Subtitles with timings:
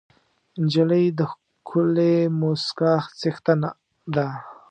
[0.63, 3.69] نجلۍ د ښکلې موسکا څښتنه
[4.15, 4.27] ده.